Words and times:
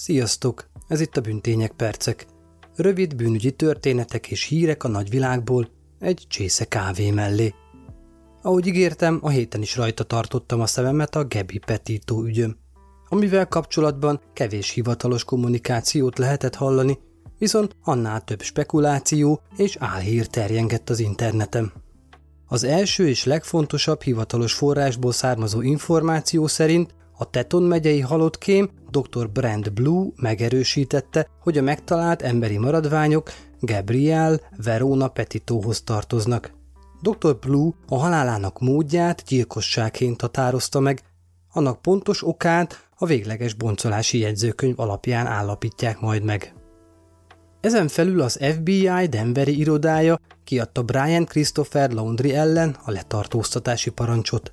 Sziasztok! 0.00 0.70
Ez 0.88 1.00
itt 1.00 1.16
a 1.16 1.20
Büntények 1.20 1.72
Percek. 1.72 2.26
Rövid 2.76 3.16
bűnügyi 3.16 3.50
történetek 3.50 4.30
és 4.30 4.44
hírek 4.44 4.84
a 4.84 4.88
nagyvilágból 4.88 5.68
egy 5.98 6.24
csésze 6.28 6.64
kávé 6.64 7.10
mellé. 7.10 7.54
Ahogy 8.42 8.66
ígértem, 8.66 9.18
a 9.22 9.28
héten 9.28 9.62
is 9.62 9.76
rajta 9.76 10.04
tartottam 10.04 10.60
a 10.60 10.66
szememet 10.66 11.16
a 11.16 11.24
Gebi 11.24 11.58
Petito 11.58 12.24
ügyöm, 12.24 12.56
amivel 13.08 13.48
kapcsolatban 13.48 14.20
kevés 14.32 14.70
hivatalos 14.70 15.24
kommunikációt 15.24 16.18
lehetett 16.18 16.54
hallani, 16.54 16.98
viszont 17.38 17.76
annál 17.82 18.24
több 18.24 18.42
spekuláció 18.42 19.40
és 19.56 19.76
álhír 19.80 20.26
terjengett 20.26 20.90
az 20.90 21.00
interneten. 21.00 21.72
Az 22.46 22.64
első 22.64 23.08
és 23.08 23.24
legfontosabb 23.24 24.02
hivatalos 24.02 24.52
forrásból 24.52 25.12
származó 25.12 25.60
információ 25.60 26.46
szerint 26.46 26.94
a 27.18 27.30
Teton 27.30 27.62
megyei 27.62 28.00
halottkém 28.00 28.70
dr. 28.90 29.30
Brand 29.30 29.72
Blue 29.72 30.06
megerősítette, 30.16 31.28
hogy 31.40 31.58
a 31.58 31.62
megtalált 31.62 32.22
emberi 32.22 32.58
maradványok 32.58 33.30
Gabriel 33.60 34.40
Verona 34.64 35.08
Petitóhoz 35.08 35.82
tartoznak. 35.82 36.52
Dr. 37.02 37.38
Blue 37.38 37.70
a 37.88 37.98
halálának 37.98 38.60
módját 38.60 39.22
gyilkosságként 39.22 40.20
határozta 40.20 40.80
meg, 40.80 41.00
annak 41.52 41.82
pontos 41.82 42.26
okát 42.26 42.88
a 42.96 43.06
végleges 43.06 43.54
boncolási 43.54 44.18
jegyzőkönyv 44.18 44.80
alapján 44.80 45.26
állapítják 45.26 46.00
majd 46.00 46.24
meg. 46.24 46.54
Ezen 47.60 47.88
felül 47.88 48.20
az 48.20 48.38
FBI 48.42 49.06
Denveri 49.08 49.58
irodája 49.58 50.20
kiadta 50.44 50.82
Brian 50.82 51.24
Christopher 51.24 51.90
Laundry 51.90 52.34
ellen 52.34 52.76
a 52.84 52.90
letartóztatási 52.90 53.90
parancsot. 53.90 54.52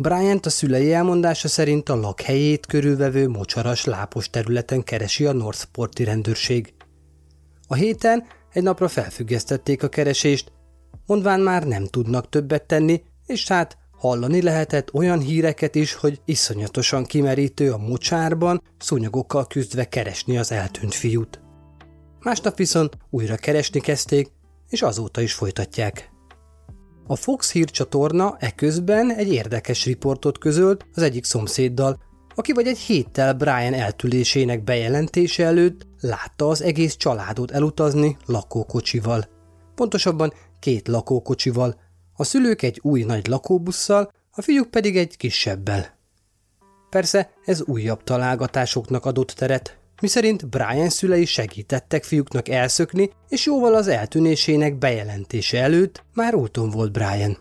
Bryant 0.00 0.46
a 0.46 0.50
szülei 0.50 0.92
elmondása 0.92 1.48
szerint 1.48 1.88
a 1.88 1.96
lakhelyét 1.96 2.66
körülvevő 2.66 3.28
mocsaras 3.28 3.84
lápos 3.84 4.30
területen 4.30 4.82
keresi 4.82 5.24
a 5.26 5.32
Northporti 5.32 6.04
rendőrség. 6.04 6.74
A 7.66 7.74
héten 7.74 8.24
egy 8.52 8.62
napra 8.62 8.88
felfüggesztették 8.88 9.82
a 9.82 9.88
keresést, 9.88 10.52
mondván 11.06 11.40
már 11.40 11.66
nem 11.66 11.86
tudnak 11.86 12.28
többet 12.28 12.62
tenni, 12.62 13.02
és 13.26 13.48
hát 13.48 13.78
hallani 13.96 14.42
lehetett 14.42 14.94
olyan 14.94 15.20
híreket 15.20 15.74
is, 15.74 15.94
hogy 15.94 16.20
iszonyatosan 16.24 17.04
kimerítő 17.04 17.72
a 17.72 17.78
mocsárban 17.78 18.62
szúnyogokkal 18.78 19.46
küzdve 19.46 19.84
keresni 19.84 20.38
az 20.38 20.52
eltűnt 20.52 20.94
fiút. 20.94 21.40
Másnap 22.20 22.56
viszont 22.56 22.96
újra 23.10 23.36
keresni 23.36 23.80
kezdték, 23.80 24.30
és 24.68 24.82
azóta 24.82 25.20
is 25.20 25.32
folytatják. 25.32 26.10
A 27.10 27.16
Fox 27.16 27.52
hírcsatorna 27.52 28.36
eközben 28.38 29.10
egy 29.14 29.32
érdekes 29.32 29.84
riportot 29.84 30.38
közölt 30.38 30.86
az 30.94 31.02
egyik 31.02 31.24
szomszéddal, 31.24 32.00
aki 32.34 32.52
vagy 32.52 32.66
egy 32.66 32.78
héttel 32.78 33.34
Brian 33.34 33.74
eltülésének 33.74 34.64
bejelentése 34.64 35.44
előtt 35.44 35.86
látta 36.00 36.48
az 36.48 36.62
egész 36.62 36.96
családot 36.96 37.50
elutazni 37.50 38.16
lakókocsival. 38.26 39.24
Pontosabban 39.74 40.32
két 40.60 40.88
lakókocsival, 40.88 41.80
a 42.14 42.24
szülők 42.24 42.62
egy 42.62 42.78
új 42.82 43.02
nagy 43.02 43.26
lakóbusszal, 43.26 44.12
a 44.30 44.42
fiúk 44.42 44.70
pedig 44.70 44.96
egy 44.96 45.16
kisebbel. 45.16 45.98
Persze 46.90 47.30
ez 47.44 47.62
újabb 47.62 48.04
találgatásoknak 48.04 49.06
adott 49.06 49.30
teret, 49.30 49.77
miszerint 50.00 50.48
Brian 50.48 50.88
szülei 50.88 51.24
segítettek 51.24 52.04
fiúknak 52.04 52.48
elszökni, 52.48 53.10
és 53.28 53.46
jóval 53.46 53.74
az 53.74 53.88
eltűnésének 53.88 54.78
bejelentése 54.78 55.62
előtt 55.62 56.04
már 56.14 56.34
úton 56.34 56.70
volt 56.70 56.92
Brian. 56.92 57.38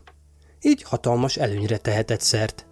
Így 0.61 0.83
hatalmas 0.83 1.38
előnyre 1.38 1.77
tehetett 1.77 2.22
szert. 2.22 2.67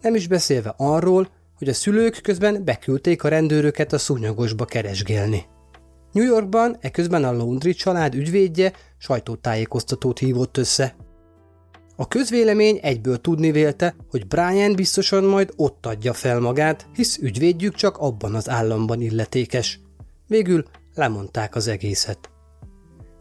Nem 0.00 0.14
is 0.14 0.26
beszélve 0.26 0.74
arról, 0.76 1.28
hogy 1.58 1.68
a 1.68 1.74
szülők 1.74 2.20
közben 2.22 2.64
beküldték 2.64 3.24
a 3.24 3.28
rendőröket 3.28 3.92
a 3.92 3.98
szúnyogosba 3.98 4.64
keresgélni. 4.64 5.44
New 6.12 6.24
Yorkban 6.24 6.76
eközben 6.80 7.24
a 7.24 7.32
Laundry 7.32 7.72
család 7.74 8.14
ügyvédje 8.14 8.72
sajtótájékoztatót 8.98 10.18
hívott 10.18 10.56
össze, 10.56 10.96
a 11.96 12.08
közvélemény 12.08 12.78
egyből 12.82 13.20
tudni 13.20 13.50
vélte, 13.50 13.94
hogy 14.10 14.26
Brian 14.26 14.74
biztosan 14.74 15.24
majd 15.24 15.52
ott 15.56 15.86
adja 15.86 16.12
fel 16.12 16.40
magát, 16.40 16.86
hisz 16.94 17.18
ügyvédjük 17.18 17.74
csak 17.74 17.96
abban 17.96 18.34
az 18.34 18.48
államban 18.48 19.00
illetékes. 19.00 19.80
Végül 20.26 20.64
lemondták 20.94 21.54
az 21.54 21.68
egészet. 21.68 22.30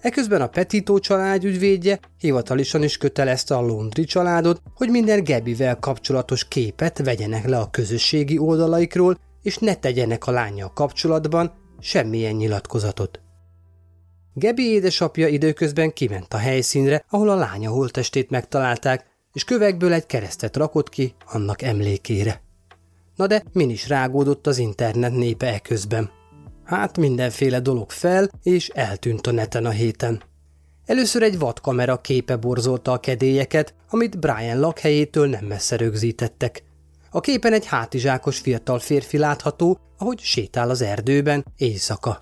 Eközben 0.01 0.41
a 0.41 0.47
Petito 0.47 0.99
család 0.99 1.43
ügyvédje 1.43 1.99
hivatalosan 2.17 2.83
is 2.83 2.97
kötelezte 2.97 3.55
a 3.55 3.61
Londri 3.61 4.03
családot, 4.03 4.61
hogy 4.75 4.89
minden 4.89 5.23
Gebivel 5.23 5.79
kapcsolatos 5.79 6.47
képet 6.47 6.97
vegyenek 6.97 7.47
le 7.47 7.57
a 7.57 7.69
közösségi 7.69 8.37
oldalaikról, 8.37 9.17
és 9.41 9.57
ne 9.57 9.75
tegyenek 9.75 10.27
a 10.27 10.31
lánya 10.31 10.73
kapcsolatban 10.73 11.53
semmilyen 11.79 12.35
nyilatkozatot. 12.35 13.22
Gebi 14.35 14.63
édesapja 14.63 15.27
időközben 15.27 15.93
kiment 15.93 16.33
a 16.33 16.37
helyszínre, 16.37 17.05
ahol 17.09 17.29
a 17.29 17.35
lánya 17.35 17.69
holtestét 17.69 18.29
megtalálták, 18.29 19.05
és 19.33 19.43
kövekből 19.43 19.93
egy 19.93 20.05
keresztet 20.05 20.57
rakott 20.57 20.89
ki 20.89 21.13
annak 21.25 21.61
emlékére. 21.61 22.41
Na 23.15 23.27
de 23.27 23.43
min 23.51 23.69
is 23.69 23.87
rágódott 23.87 24.47
az 24.47 24.57
internet 24.57 25.11
népe 25.11 25.53
eközben. 25.53 26.11
Hát 26.63 26.97
mindenféle 26.97 27.59
dolog 27.59 27.91
fel, 27.91 28.29
és 28.43 28.69
eltűnt 28.69 29.27
a 29.27 29.31
neten 29.31 29.65
a 29.65 29.69
héten. 29.69 30.23
Először 30.85 31.23
egy 31.23 31.39
vadkamera 31.39 32.01
képe 32.01 32.35
borzolta 32.35 32.91
a 32.91 32.99
kedélyeket, 32.99 33.73
amit 33.89 34.19
Brian 34.19 34.59
lakhelyétől 34.59 35.27
nem 35.27 35.45
messze 35.45 35.75
rögzítettek. 35.75 36.63
A 37.11 37.19
képen 37.19 37.53
egy 37.53 37.65
hátizsákos 37.65 38.37
fiatal 38.39 38.79
férfi 38.79 39.17
látható, 39.17 39.79
ahogy 39.97 40.19
sétál 40.19 40.69
az 40.69 40.81
erdőben 40.81 41.45
éjszaka. 41.57 42.17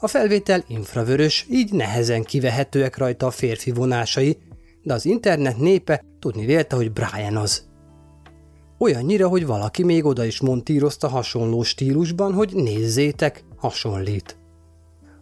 A 0.00 0.06
felvétel 0.06 0.64
infravörös, 0.68 1.46
így 1.50 1.72
nehezen 1.72 2.22
kivehetőek 2.22 2.96
rajta 2.96 3.26
a 3.26 3.30
férfi 3.30 3.70
vonásai, 3.70 4.38
de 4.82 4.94
az 4.94 5.04
internet 5.04 5.56
népe 5.56 6.04
tudni 6.18 6.44
vélte, 6.44 6.76
hogy 6.76 6.92
Brian 6.92 7.36
az. 7.36 7.66
Olyannyira, 8.78 9.28
hogy 9.28 9.46
valaki 9.46 9.84
még 9.84 10.04
oda 10.04 10.24
is 10.24 10.40
montírozta 10.40 11.08
hasonló 11.08 11.62
stílusban, 11.62 12.32
hogy 12.32 12.52
nézzétek, 12.54 13.44
hasonlít. 13.56 14.38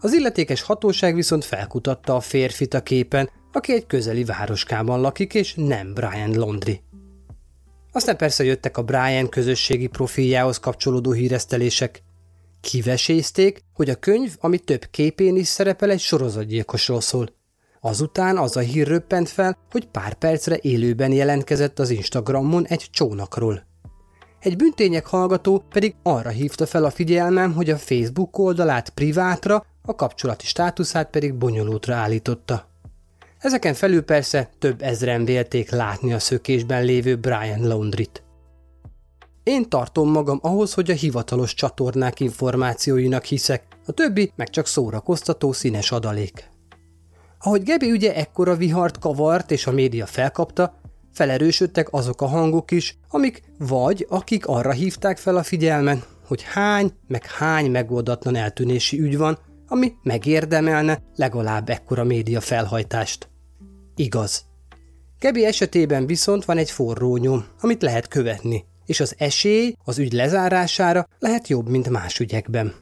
Az 0.01 0.13
illetékes 0.13 0.63
hatóság 0.63 1.15
viszont 1.15 1.45
felkutatta 1.45 2.17
a 2.17 2.21
férfit 2.21 2.75
a 2.75 2.83
képen, 2.83 3.31
aki 3.53 3.73
egy 3.73 3.87
közeli 3.87 4.25
városkában 4.25 5.01
lakik, 5.01 5.35
és 5.35 5.55
nem 5.55 5.95
Brian 5.95 6.33
Londri. 6.33 6.81
Aztán 7.93 8.17
persze 8.17 8.45
jöttek 8.45 8.77
a 8.77 8.83
Brian 8.83 9.29
közösségi 9.29 9.87
profiljához 9.87 10.59
kapcsolódó 10.59 11.13
híresztelések. 11.13 12.03
Kivesézték, 12.61 13.65
hogy 13.75 13.91
a 13.91 13.95
könyv, 13.95 14.37
ami 14.41 14.59
több 14.59 14.85
képén 14.91 15.37
is 15.37 15.47
szerepel, 15.47 15.91
egy 15.91 16.01
sorozatgyilkosról 16.01 17.01
szól. 17.01 17.29
Azután 17.81 18.37
az 18.37 18.57
a 18.57 18.61
hír 18.61 18.87
röppent 18.87 19.29
fel, 19.29 19.59
hogy 19.71 19.87
pár 19.87 20.15
percre 20.15 20.59
élőben 20.61 21.13
jelentkezett 21.13 21.79
az 21.79 21.91
Instagramon 21.91 22.67
egy 22.67 22.87
csónakról. 22.91 23.67
Egy 24.41 24.57
büntények 24.57 25.07
hallgató 25.07 25.65
pedig 25.71 25.95
arra 26.03 26.29
hívta 26.29 26.67
fel 26.67 26.85
a 26.85 26.91
figyelmem, 26.91 27.53
hogy 27.55 27.71
a 27.71 27.77
Facebook 27.77 28.39
oldalát 28.39 28.91
privátra, 28.91 29.65
a 29.83 29.95
kapcsolati 29.95 30.47
státuszát 30.47 31.11
pedig 31.11 31.35
bonyolultra 31.35 31.95
állította. 31.95 32.69
Ezeken 33.39 33.75
felül 33.75 34.03
persze 34.03 34.51
több 34.59 34.83
ezren 34.83 35.25
vélték 35.25 35.71
látni 35.71 36.13
a 36.13 36.19
szökésben 36.19 36.85
lévő 36.85 37.17
Brian 37.17 37.67
Laundrit. 37.67 38.26
Én 39.47 39.69
tartom 39.69 40.11
magam 40.11 40.39
ahhoz, 40.43 40.75
hogy 40.75 40.91
a 40.91 40.95
hivatalos 40.95 41.55
csatornák 41.55 42.21
információinak 42.21 43.25
hiszek, 43.25 43.67
a 43.87 43.93
többi 43.93 44.33
meg 44.37 44.51
csak 44.51 44.67
szórakoztató 44.67 45.53
színes 45.53 45.93
adalék. 45.93 46.51
Ahogy 47.39 47.63
Gebi 47.63 47.91
ügye 47.91 48.15
ekkora 48.15 48.57
vihart 48.57 48.99
kavart 48.99 49.51
és 49.51 49.67
a 49.67 49.73
média 49.73 50.07
felkapta, 50.07 50.81
felerősödtek 51.13 51.93
azok 51.93 52.23
a 52.23 52.27
hangok 52.27 52.71
is, 52.71 52.99
amik 53.09 53.43
vagy 53.59 54.07
akik 54.09 54.47
arra 54.47 54.73
hívták 54.73 55.19
fel 55.19 55.37
a 55.37 55.43
figyelmet, 55.43 56.09
hogy 56.27 56.43
hány, 56.43 56.93
meg 57.07 57.27
hány 57.27 57.71
megoldatlan 57.71 58.37
eltűnési 58.37 59.01
ügy 59.01 59.17
van, 59.17 59.39
ami 59.69 59.93
megérdemelne 60.03 61.03
legalább 61.17 61.69
ekkora 61.69 62.05
média 62.05 62.41
felhajtást. 62.41 63.29
Igaz. 63.97 64.45
Gebi 65.19 65.45
esetében 65.45 66.07
viszont 66.07 66.45
van 66.45 66.59
egy 66.59 66.71
forró 66.71 67.17
nyom, 67.17 67.45
amit 67.61 67.83
lehet 67.83 68.09
követni, 68.09 68.65
és 68.87 69.01
az 69.01 69.15
esély 69.19 69.75
az 69.85 69.99
ügy 69.99 70.13
lezárására 70.13 71.09
lehet 71.19 71.49
jobb, 71.49 71.69
mint 71.69 71.89
más 71.89 72.19
ügyekben. 72.21 72.75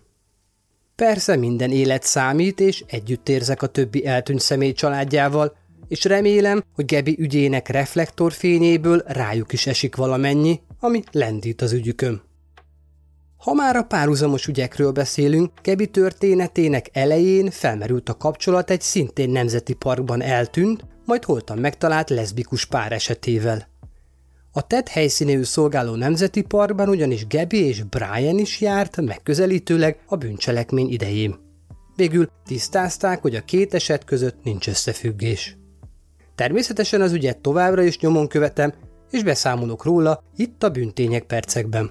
Persze 0.96 1.36
minden 1.36 1.70
élet 1.70 2.02
számít, 2.02 2.60
és 2.60 2.84
együtt 2.86 3.28
érzek 3.28 3.62
a 3.62 3.66
többi 3.66 4.06
eltűnt 4.06 4.40
személy 4.40 4.72
családjával, 4.72 5.56
és 5.88 6.04
remélem, 6.04 6.64
hogy 6.74 6.84
Gebi 6.84 7.16
ügyének 7.18 7.68
reflektorfényéből 7.68 9.02
rájuk 9.06 9.52
is 9.52 9.66
esik 9.66 9.96
valamennyi, 9.96 10.60
ami 10.80 11.02
lendít 11.12 11.62
az 11.62 11.72
ügyükön. 11.72 12.22
Ha 13.36 13.52
már 13.52 13.76
a 13.76 13.82
párhuzamos 13.82 14.46
ügyekről 14.46 14.92
beszélünk, 14.92 15.50
Gebi 15.62 15.86
történetének 15.86 16.88
elején 16.92 17.50
felmerült 17.50 18.08
a 18.08 18.16
kapcsolat 18.16 18.70
egy 18.70 18.80
szintén 18.80 19.30
nemzeti 19.30 19.72
parkban 19.72 20.22
eltűnt, 20.22 20.84
majd 21.04 21.24
holtan 21.24 21.58
megtalált 21.58 22.10
leszbikus 22.10 22.64
pár 22.64 22.92
esetével. 22.92 23.68
A 24.56 24.66
TED 24.66 24.88
helyszínéül 24.88 25.44
szolgáló 25.44 25.94
nemzeti 25.94 26.42
parkban 26.42 26.88
ugyanis 26.88 27.26
Gabi 27.26 27.66
és 27.66 27.82
Brian 27.82 28.38
is 28.38 28.60
járt 28.60 29.00
megközelítőleg 29.00 29.98
a 30.06 30.16
bűncselekmény 30.16 30.90
idején. 30.90 31.36
Végül 31.96 32.28
tisztázták, 32.44 33.22
hogy 33.22 33.34
a 33.34 33.44
két 33.44 33.74
eset 33.74 34.04
között 34.04 34.42
nincs 34.42 34.68
összefüggés. 34.68 35.56
Természetesen 36.34 37.00
az 37.00 37.12
ügyet 37.12 37.38
továbbra 37.38 37.82
is 37.82 37.98
nyomon 37.98 38.28
követem, 38.28 38.72
és 39.10 39.22
beszámolok 39.22 39.84
róla 39.84 40.22
itt 40.36 40.62
a 40.62 40.70
bűntények 40.70 41.24
percekben. 41.24 41.90